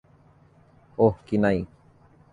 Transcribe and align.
ওহ, 0.97 1.15
কিনাই। 1.27 1.57